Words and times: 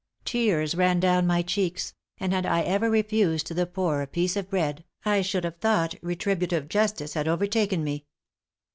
Tears 0.25 0.73
ran 0.73 0.99
down 0.99 1.27
my 1.27 1.43
cheeks; 1.43 1.93
and 2.19 2.33
had 2.33 2.43
I 2.43 2.63
ever 2.63 2.89
refused 2.89 3.45
to 3.45 3.53
the 3.53 3.67
poor 3.67 4.01
a 4.01 4.07
piece 4.07 4.35
of 4.35 4.49
bread, 4.49 4.83
I 5.05 5.21
should 5.21 5.43
have 5.43 5.57
thought 5.59 5.93
retributive 6.01 6.67
justice 6.69 7.13
had 7.13 7.27
overtaken 7.27 7.83
me. 7.83 8.07